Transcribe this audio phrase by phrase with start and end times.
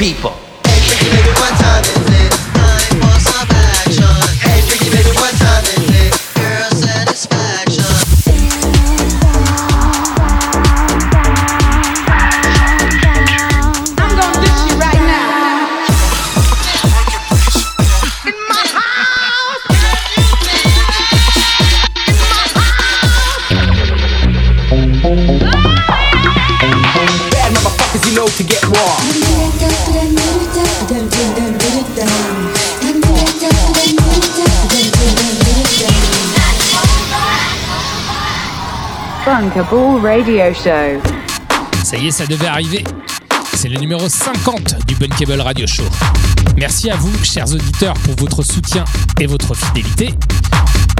[0.00, 0.39] people.
[41.82, 42.84] Ça y est, ça devait arriver.
[43.56, 45.82] C'est le numéro 50 du Bunkable Radio Show.
[46.56, 48.84] Merci à vous, chers auditeurs, pour votre soutien
[49.20, 50.14] et votre fidélité.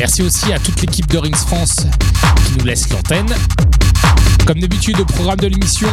[0.00, 1.86] Merci aussi à toute l'équipe de Rings France
[2.44, 3.32] qui nous laisse l'antenne.
[4.46, 5.88] Comme d'habitude, au programme de l'émission,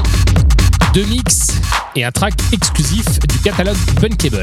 [0.95, 1.59] deux mix
[1.95, 4.41] et un track exclusif du catalogue Bunkable.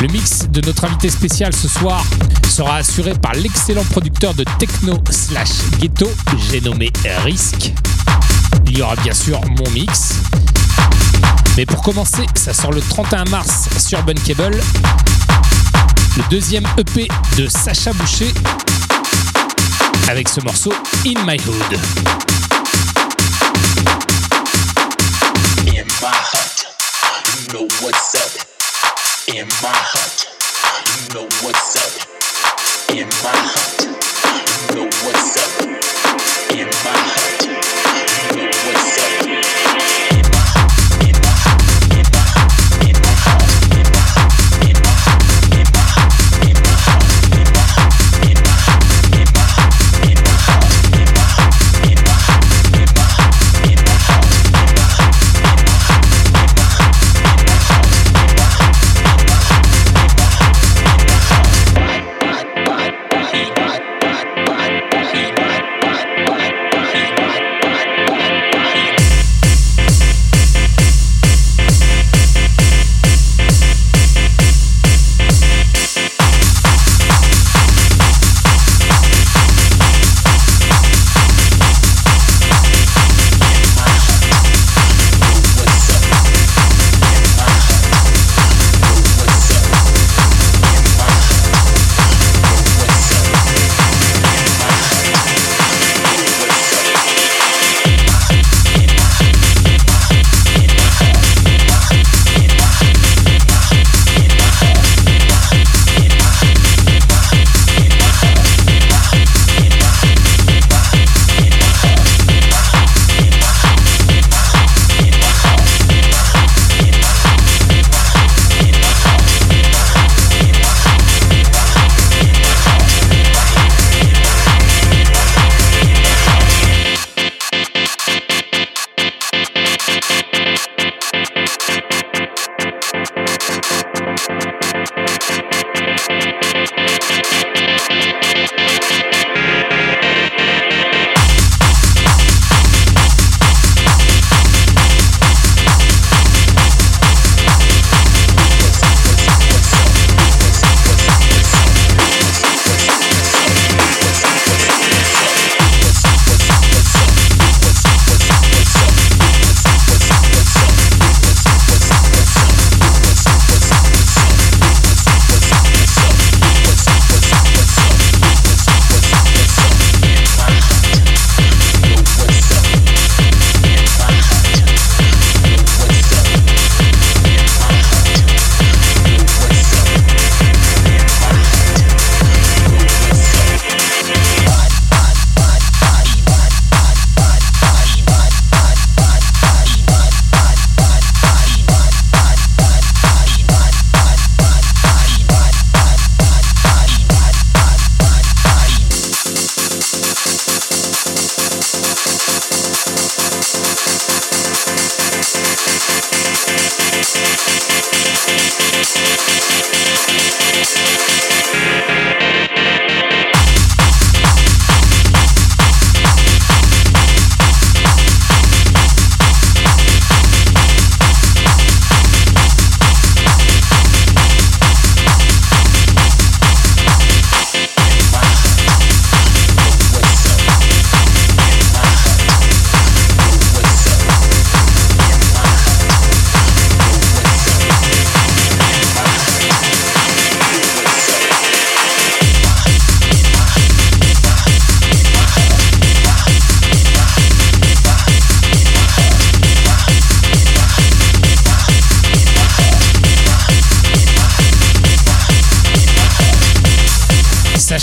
[0.00, 2.04] Le mix de notre invité spécial ce soir
[2.48, 6.10] sera assuré par l'excellent producteur de techno slash ghetto,
[6.50, 6.90] j'ai nommé
[7.24, 7.72] Risk.
[8.66, 10.14] Il y aura bien sûr mon mix.
[11.56, 14.58] Mais pour commencer, ça sort le 31 mars sur Bunkable.
[16.16, 18.32] Le deuxième EP de Sacha Boucher
[20.08, 20.72] avec ce morceau
[21.06, 21.78] In My Hood.
[29.32, 30.26] In my heart,
[30.90, 31.94] you know what's up.
[32.90, 34.09] In my heart,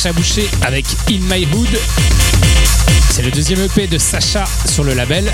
[0.08, 1.80] Sacha Boucher avec In My Hood.
[3.10, 5.30] C'est le deuxième EP de Sacha sur le label.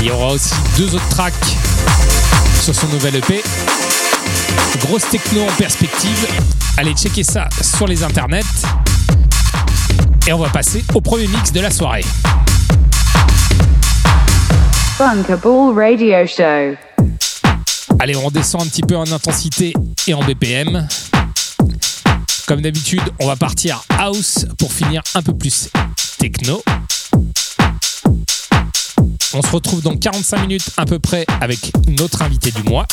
[0.00, 1.34] Il y aura aussi deux autres tracks
[2.62, 3.42] sur son nouvel EP.
[4.86, 6.26] Grosse techno en perspective.
[6.78, 8.40] Allez checker ça sur les internets.
[10.26, 12.04] Et on va passer au premier mix de la soirée.
[14.98, 16.76] Radio Show.
[17.98, 19.74] Allez, on redescend un petit peu en intensité
[20.06, 20.88] et en BPM.
[22.50, 25.68] Comme d'habitude, on va partir house pour finir un peu plus
[26.18, 26.60] techno.
[29.32, 32.88] On se retrouve dans 45 minutes à peu près avec notre invité du mois.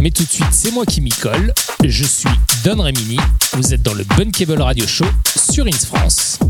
[0.00, 1.54] Mais tout de suite, c'est moi qui m'y colle.
[1.84, 2.28] Je suis
[2.64, 3.18] Don Remini.
[3.52, 5.06] Vous êtes dans le Bunkable Radio Show
[5.36, 6.40] sur Ins France.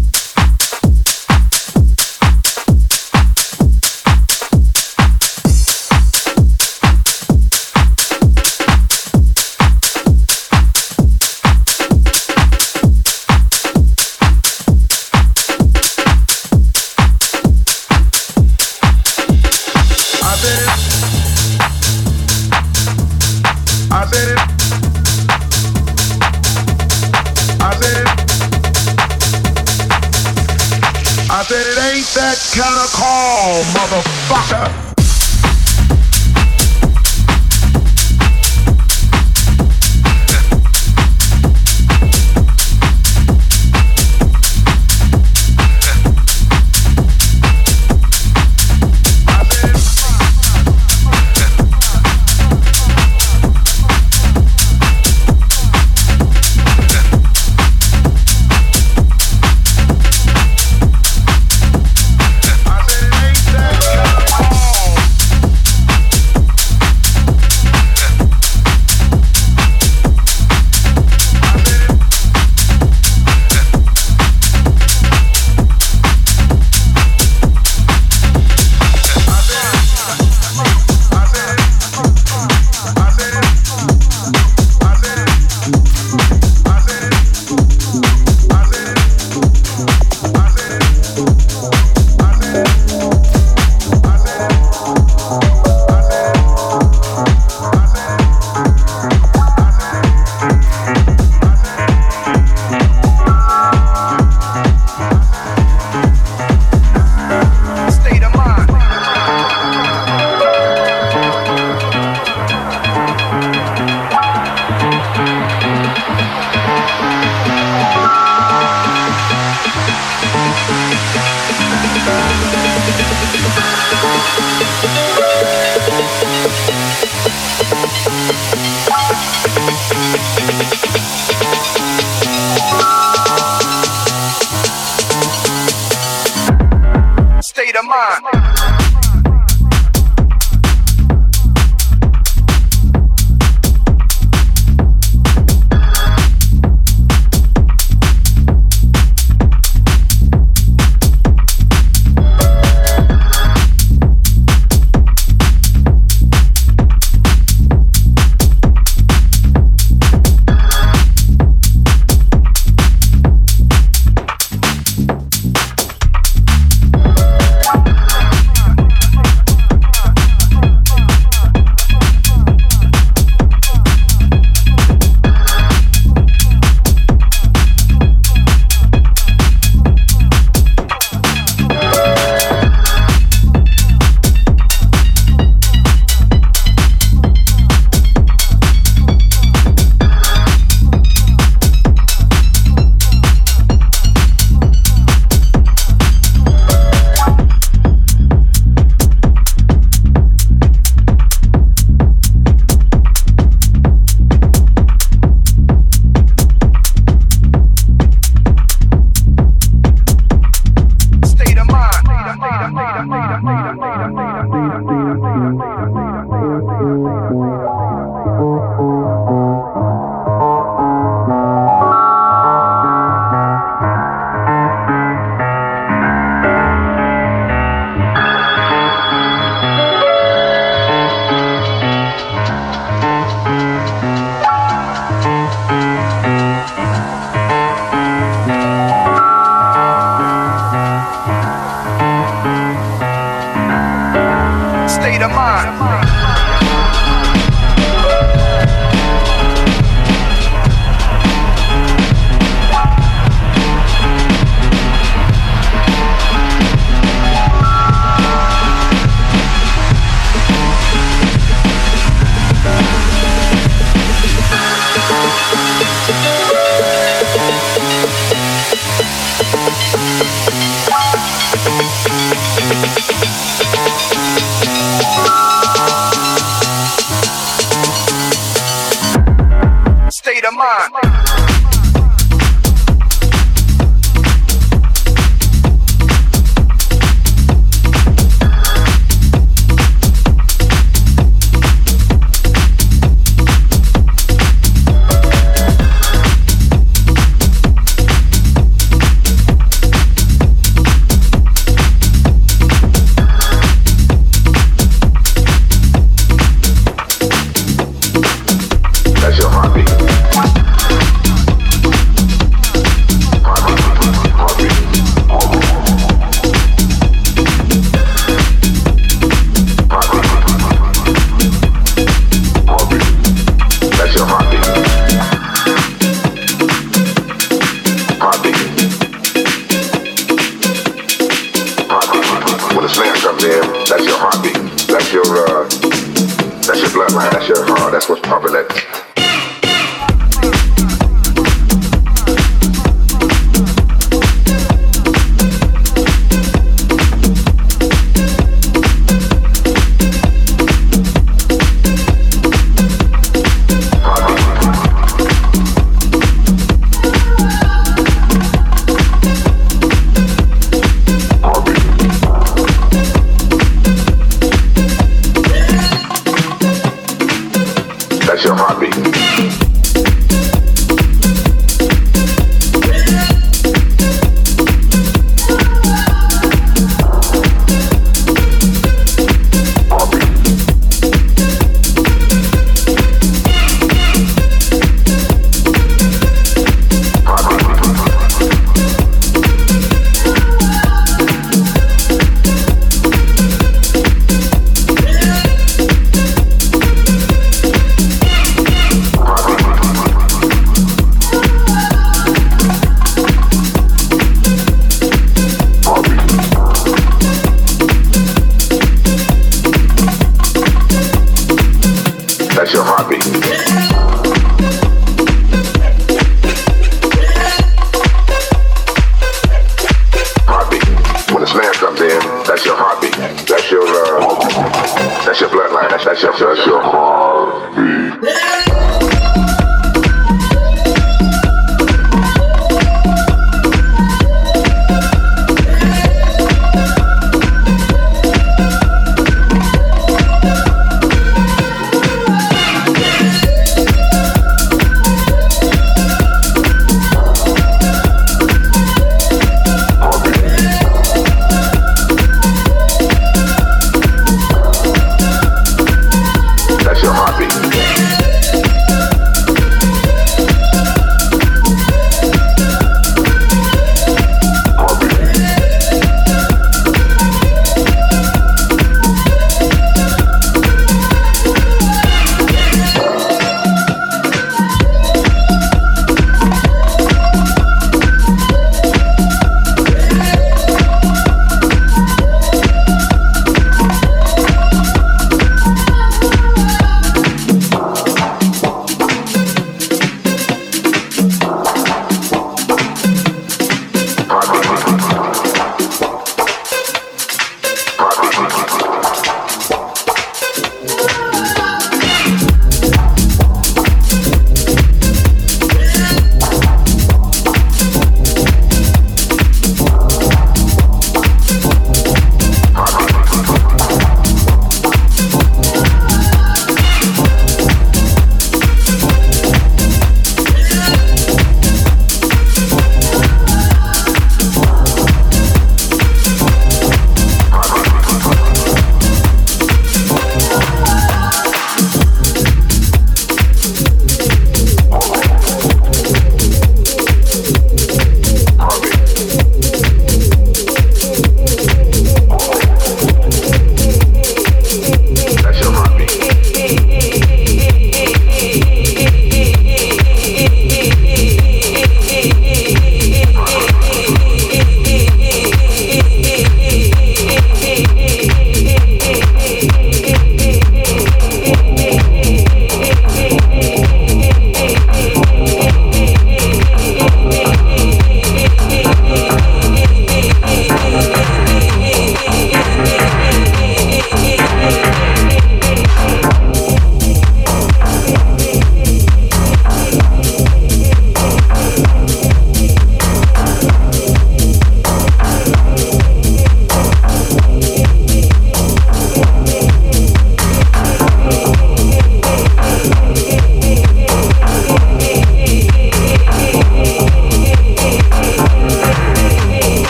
[32.03, 34.84] That kind of call, motherfucker.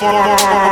[0.00, 0.69] Form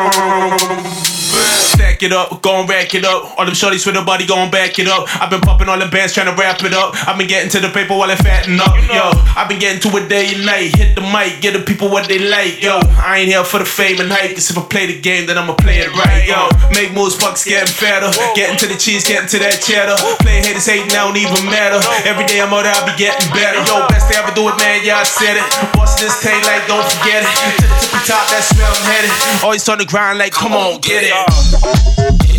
[1.98, 3.34] back it up, gon' rack it up.
[3.38, 5.10] All them shorties with the body gon' back it up.
[5.18, 6.94] I've been popping all the bands trying to wrap it up.
[7.08, 8.78] I've been getting to the paper while I fatten up.
[8.86, 10.78] Yo, I've been getting to it day and night.
[10.78, 12.62] Hit the mic, get the people what they like.
[12.62, 14.30] Yo, I ain't here for the fame and hype.
[14.30, 16.22] Cause if I play the game, then I'ma play it right.
[16.22, 18.14] Yo, make moves, fucks getting fatter.
[18.38, 19.98] Getting to the cheese, getting to that cheddar.
[20.22, 21.82] Play haters hating, now don't even matter.
[22.06, 23.58] Every day I'm out, I'll be getting better.
[23.66, 24.86] Yo, best they ever do it, man.
[24.86, 25.46] Yeah, I said it.
[25.74, 27.30] Boss this tape like, don't forget it.
[27.58, 29.10] To the tippy top, that's where I'm headed.
[29.42, 31.87] Always on the grind, like, come on, get it.
[31.96, 32.37] Yeah.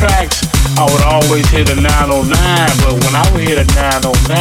[0.00, 0.40] tracks,
[0.80, 2.32] I would always hit a 909.
[2.80, 4.32] But when I would hit a 909,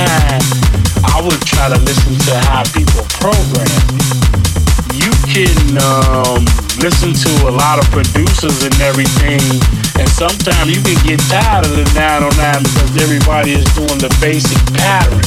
[1.03, 3.67] I would try to listen to how people program.
[4.95, 6.47] You can um,
[6.79, 9.43] listen to a lot of producers and everything,
[9.99, 14.59] and sometimes you can get tired of the 909 because everybody is doing the basic
[14.79, 15.19] pattern.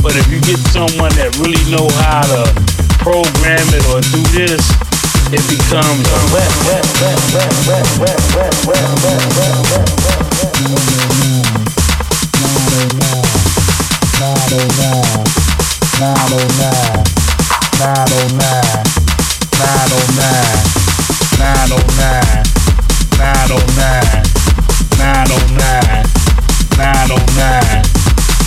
[0.00, 2.48] But if you get someone that really know how to
[3.04, 4.64] program it or do this,
[5.34, 9.94] it becomes wet, wet, wet, wet, wet, wet, wet, wet, wet, wet, wet,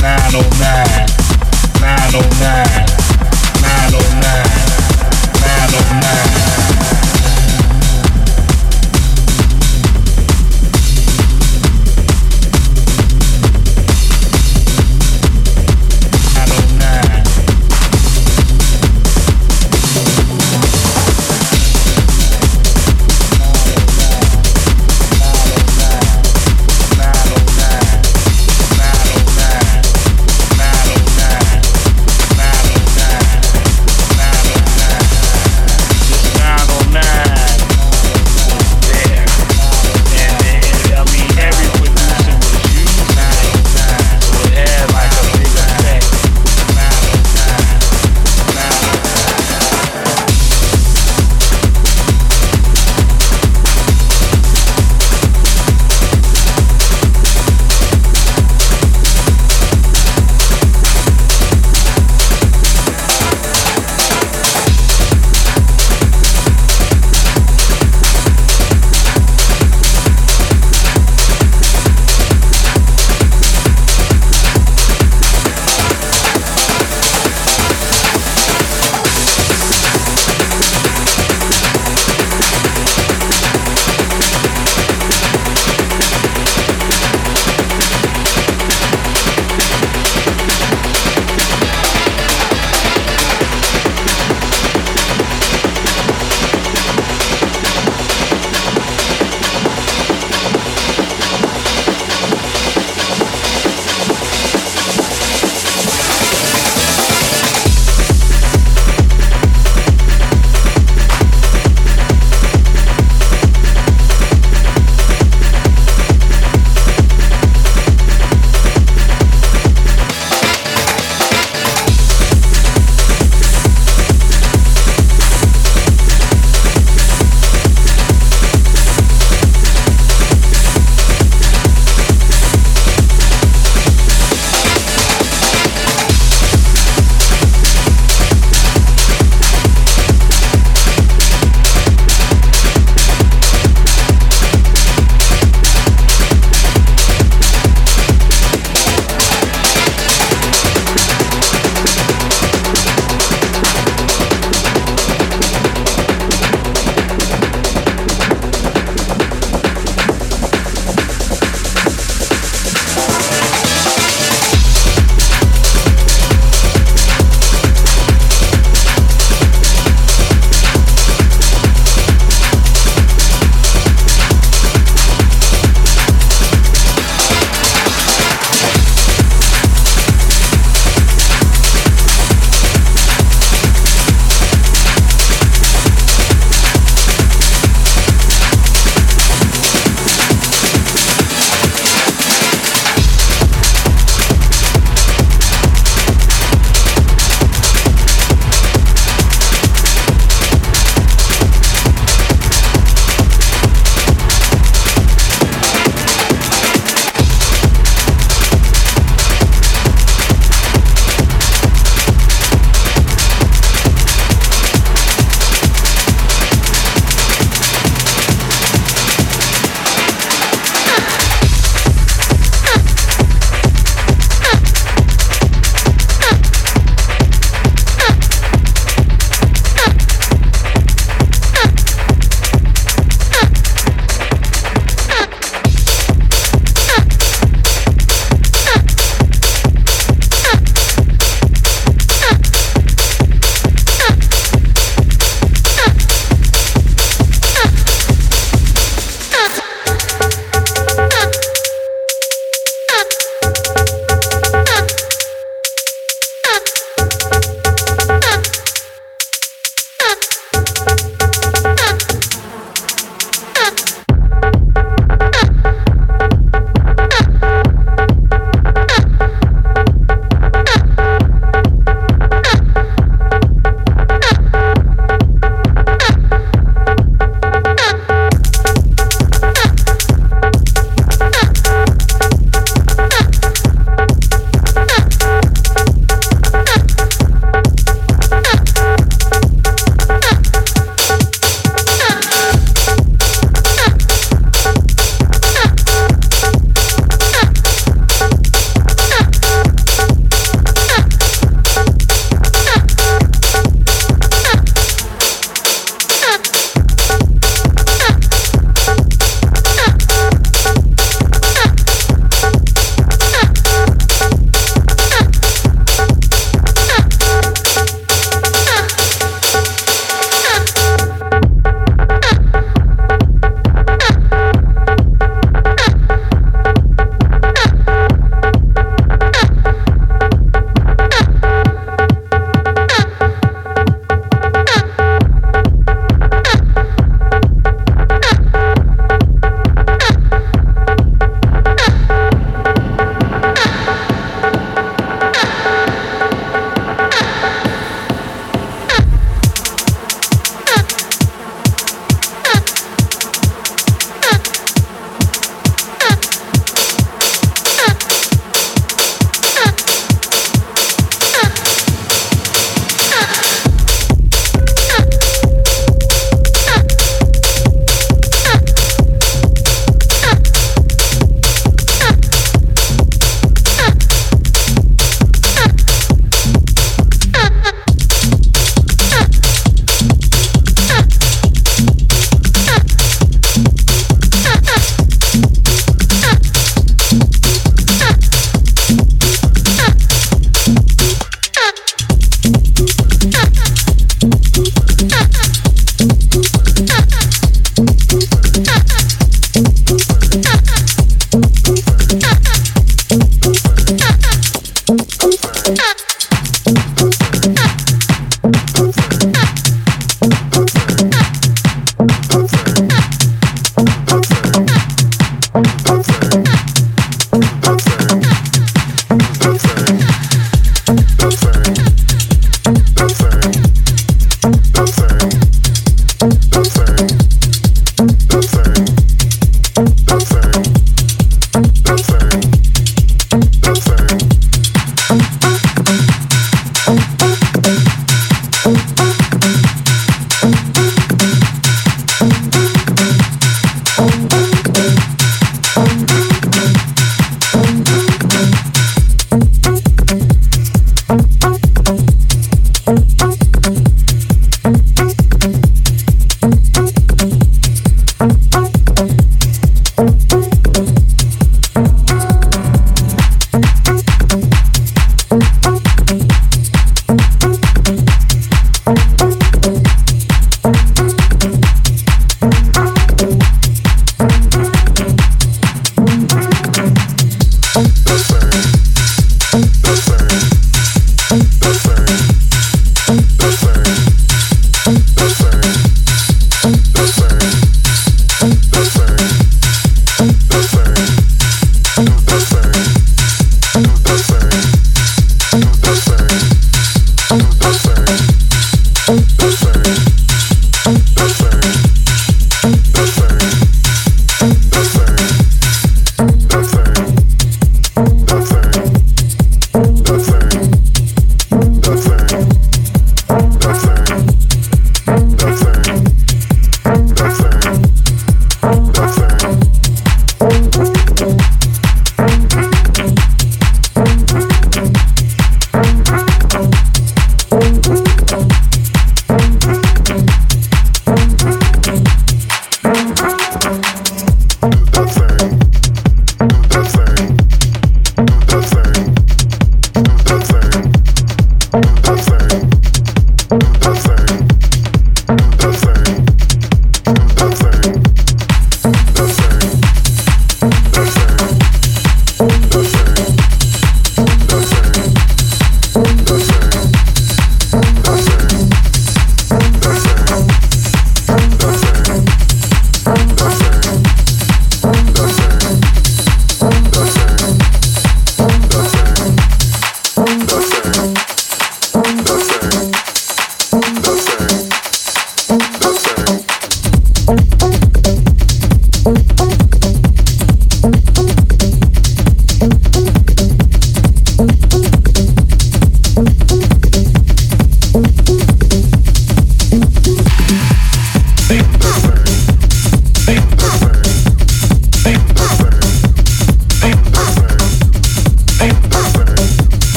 [0.00, 1.06] Nine oh nine,
[1.80, 2.86] nine oh nine,
[3.62, 4.67] nine oh nine
[5.40, 6.97] man of man.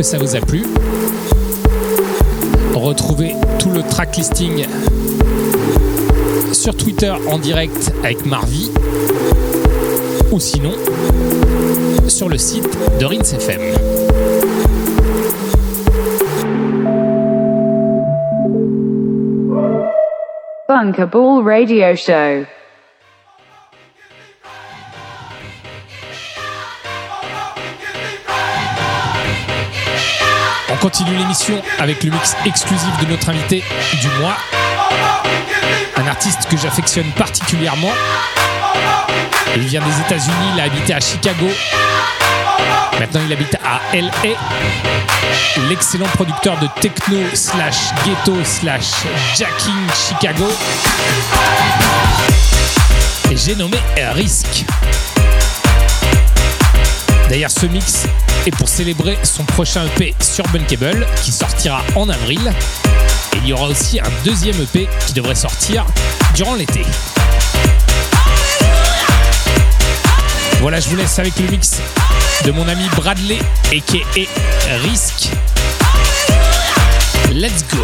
[0.00, 0.62] Que ça vous a plu.
[2.72, 4.64] Retrouvez tout le track listing
[6.54, 8.70] sur Twitter en direct avec Marvi
[10.32, 10.72] ou sinon
[12.08, 13.60] sur le site de Rins FM.
[20.66, 22.59] Bunkerball Radio Show.
[31.00, 33.64] Continue l'émission avec le mix exclusif de notre invité
[34.00, 34.36] du mois,
[35.96, 37.92] un artiste que j'affectionne particulièrement.
[39.56, 41.48] Il vient des États-Unis, il a habité à Chicago.
[42.98, 44.36] Maintenant, il habite à LA.
[45.68, 48.90] L'excellent producteur de techno slash ghetto slash
[49.34, 50.48] jacking Chicago.
[53.34, 53.78] J'ai nommé
[54.12, 54.66] Risk.
[57.30, 58.06] D'ailleurs, ce mix
[58.44, 62.40] est pour célébrer son prochain EP sur Bunkable qui sortira en avril.
[63.34, 65.86] Et il y aura aussi un deuxième EP qui devrait sortir
[66.34, 66.82] durant l'été.
[70.60, 71.76] Voilà, je vous laisse avec le mix
[72.44, 73.38] de mon ami Bradley
[73.70, 74.28] et qui est
[74.82, 75.30] Risk.
[77.32, 77.78] Let's go.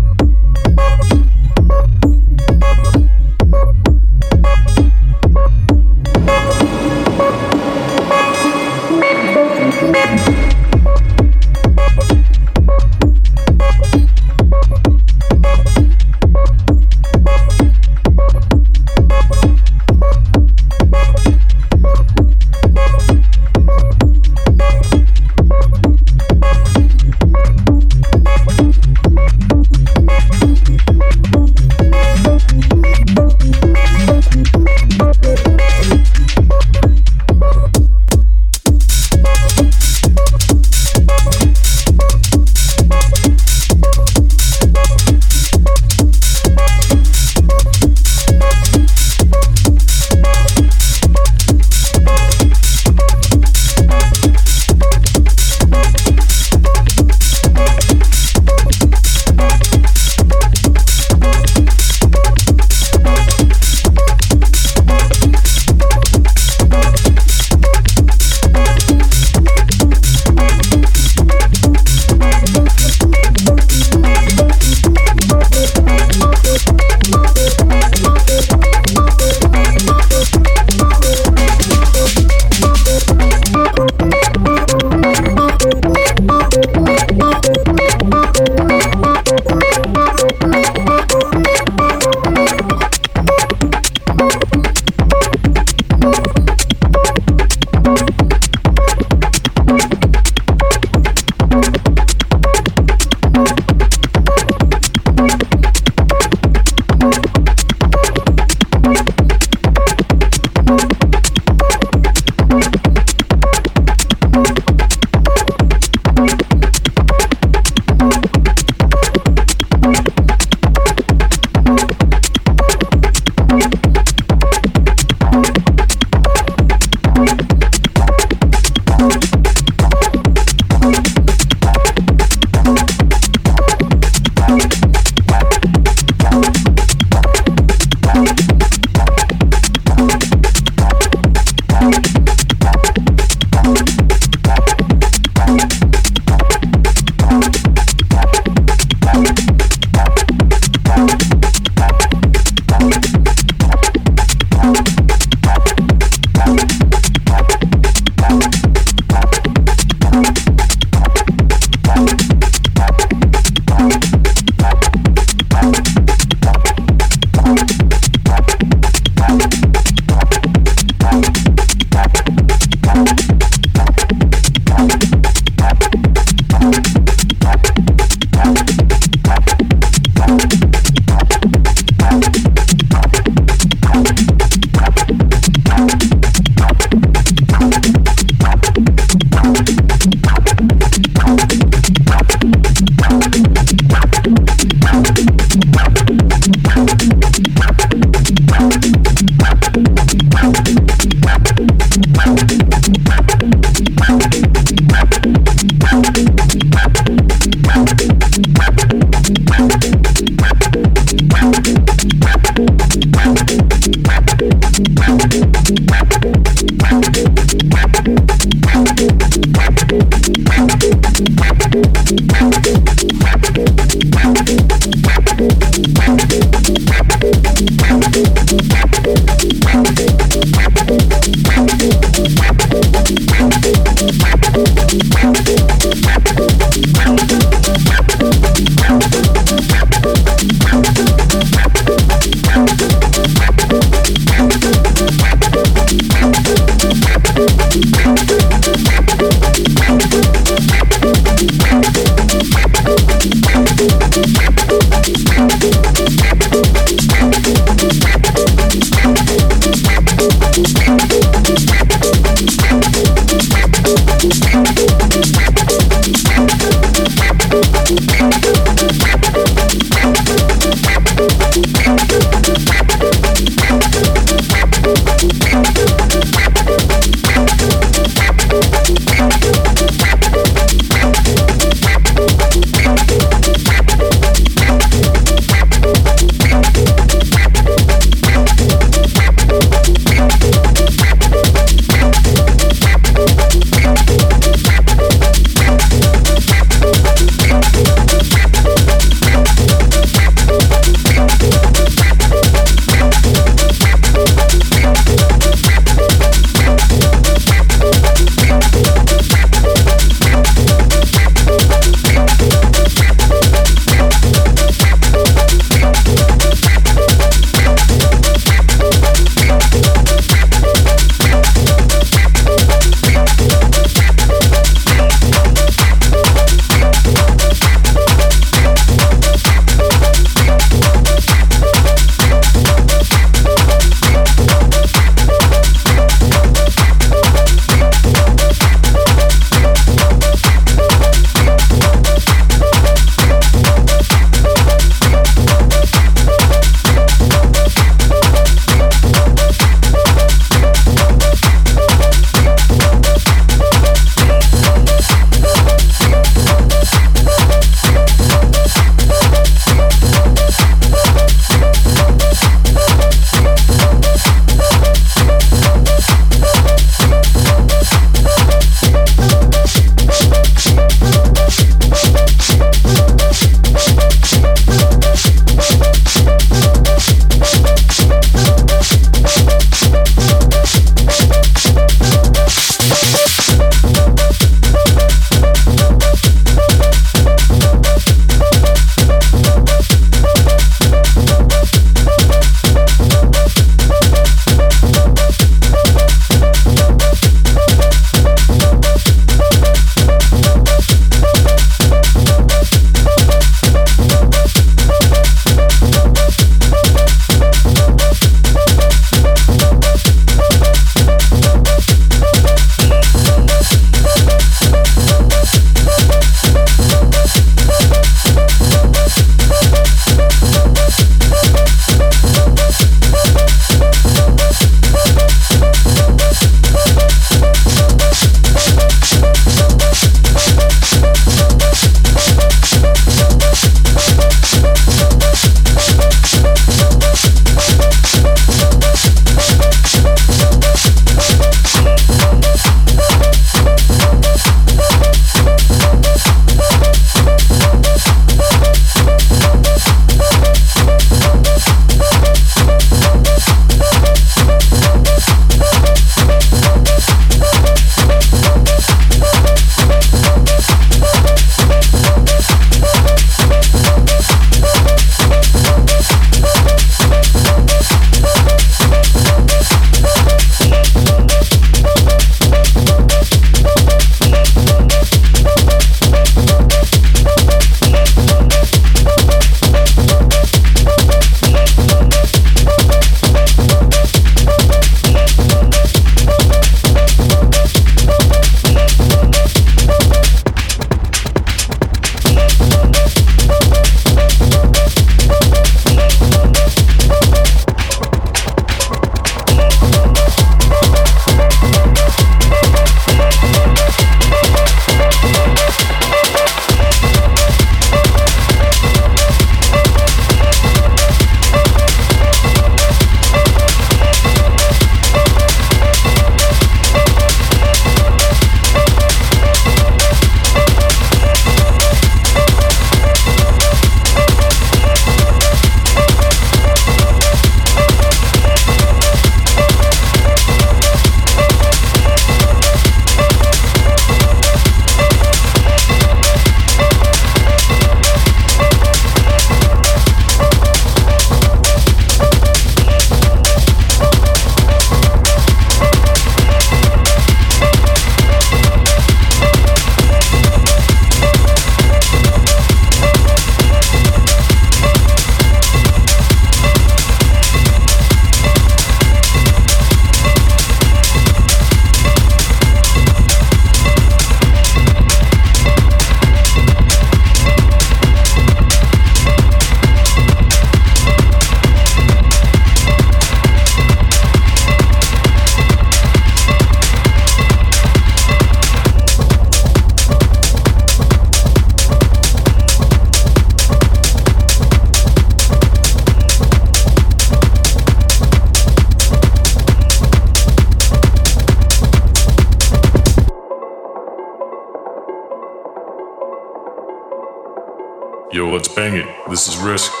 [598.81, 599.05] Bang it.
[599.29, 600.00] This is Risk.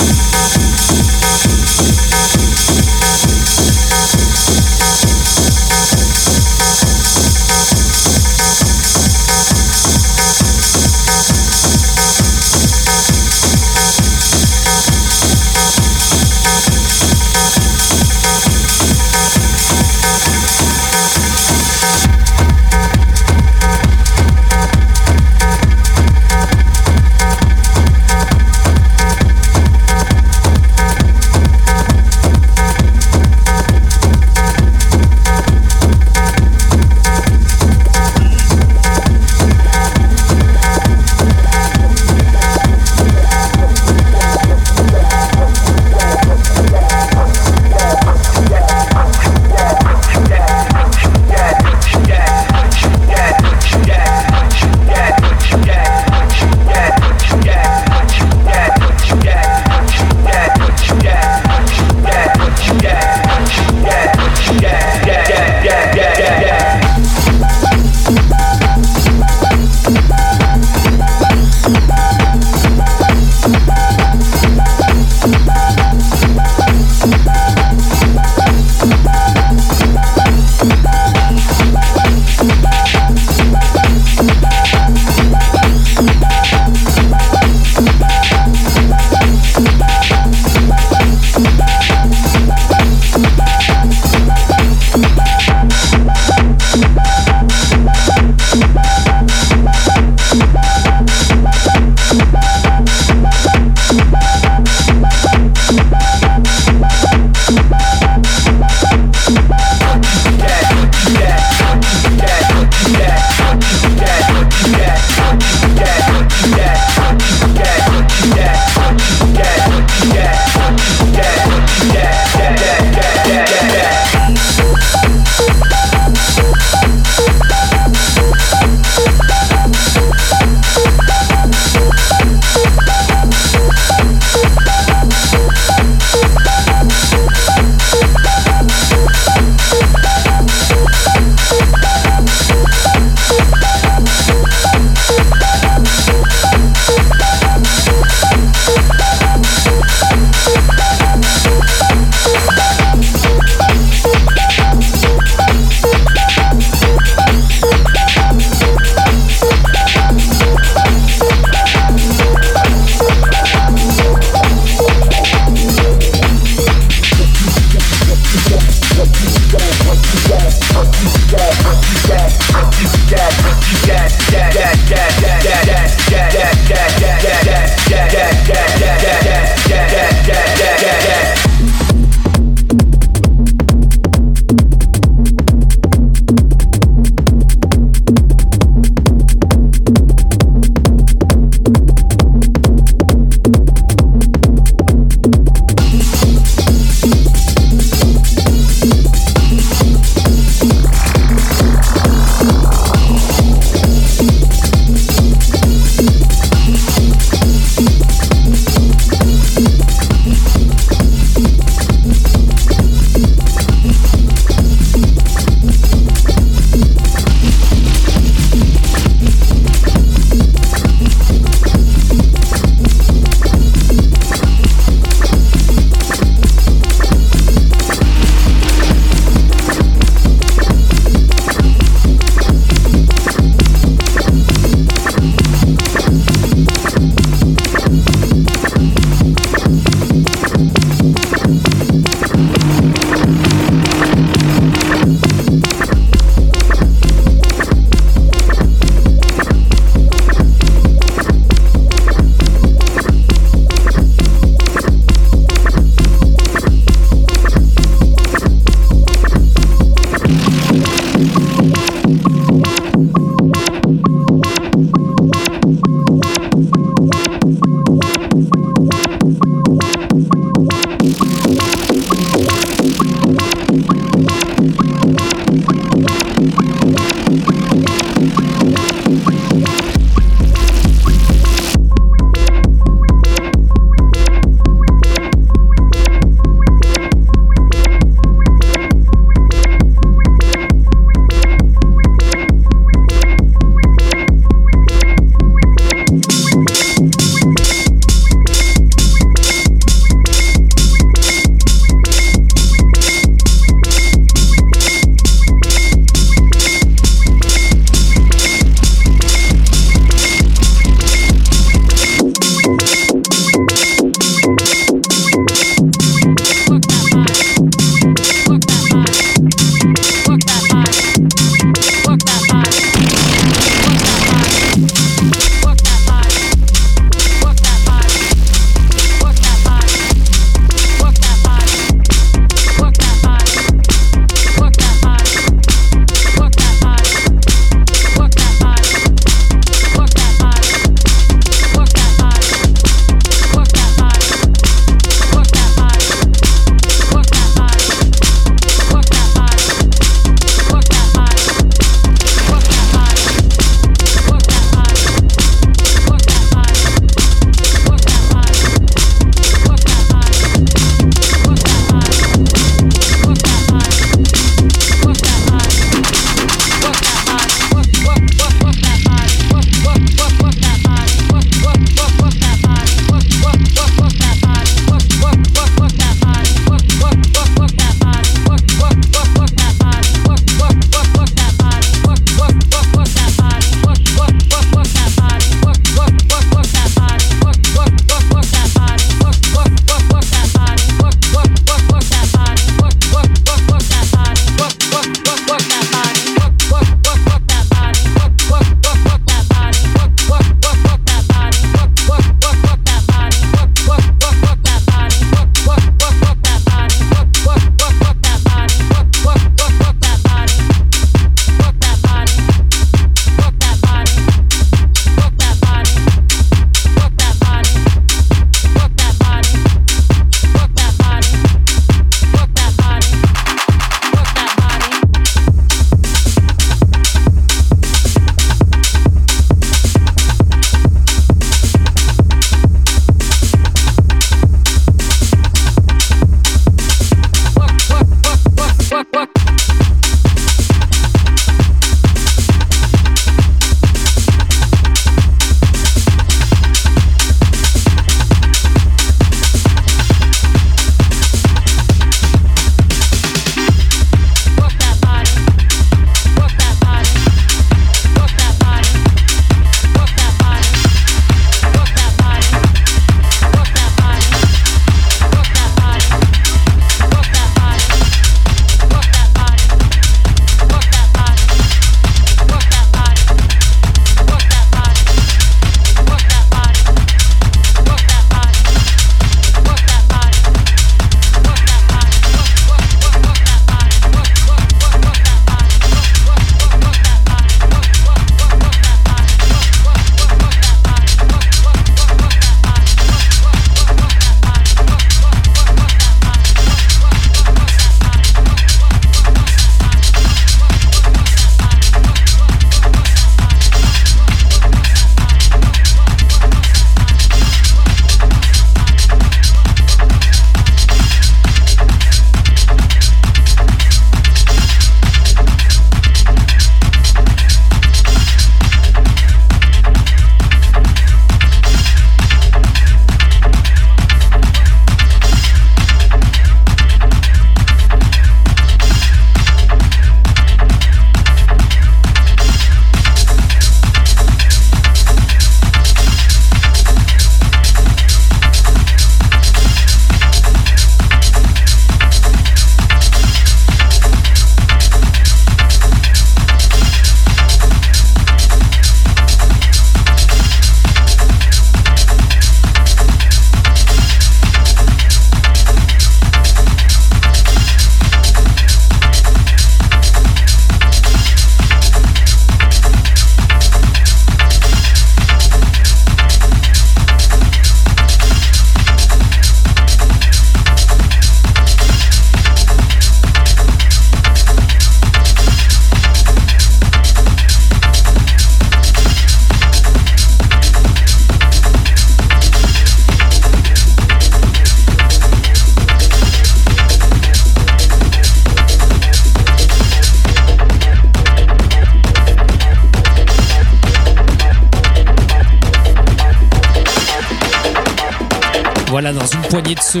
[599.96, 600.00] Et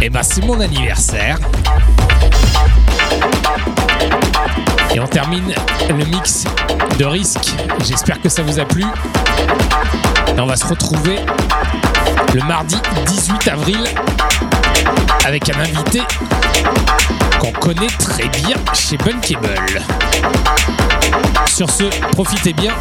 [0.00, 1.36] eh ben c'est mon anniversaire.
[4.94, 5.52] Et on termine
[5.90, 6.44] le mix
[6.98, 7.52] de risque.
[7.86, 8.84] J'espère que ça vous a plu.
[10.34, 11.18] Et on va se retrouver
[12.32, 12.76] le mardi
[13.06, 13.84] 18 avril
[15.26, 16.00] avec un invité
[17.40, 19.82] qu'on connaît très bien chez Bunkable.
[21.46, 22.72] Sur ce, profitez bien.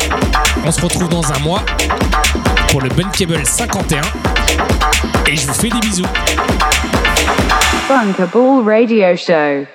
[0.63, 1.63] On se retrouve dans un mois
[2.69, 4.32] pour le Bunkable 51.
[5.25, 6.05] Et je vous fais des bisous.
[7.87, 9.65] Bunkable Radio Show.